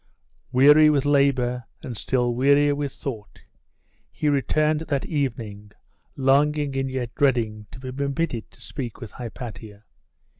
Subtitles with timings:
[0.51, 3.43] Weary with labour, and still wearier with thought,
[4.11, 5.73] he returned that evening,
[6.15, 9.83] longing and yet dreading to be permitted to speak with Hypatia.